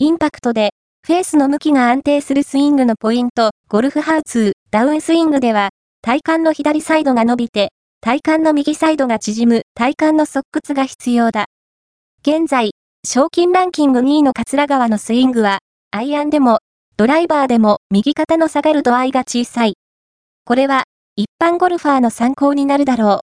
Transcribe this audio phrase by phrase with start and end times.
[0.00, 0.74] インパクトで、
[1.04, 5.70] フェースの向きが安定するスイングのポイント、ゴルフハウツー、ダウンスイングでは、
[6.02, 11.46] 体幹の左サイドが伸びて、体幹の右サイドが縮む体幹の側屈が必要だ。
[12.22, 12.70] 現在、
[13.04, 15.58] 賞金ランキング2位の桂川のスイングは、
[15.90, 16.60] アイアンでも、
[16.96, 19.74] ドライバーでも右肩の下がる度合いが小さい。
[20.44, 20.84] これは、
[21.16, 23.16] 一般ゴルファーの参考になるだろう。